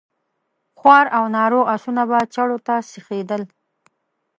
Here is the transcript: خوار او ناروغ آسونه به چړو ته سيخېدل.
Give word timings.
خوار 0.79 1.05
او 1.17 1.23
ناروغ 1.35 1.65
آسونه 1.75 2.03
به 2.09 2.19
چړو 2.33 2.57
ته 2.67 2.75
سيخېدل. 2.91 3.43